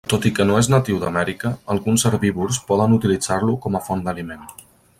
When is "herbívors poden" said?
2.11-2.97